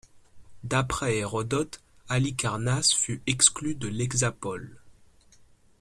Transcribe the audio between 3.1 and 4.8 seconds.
exclue de l'Hexapole.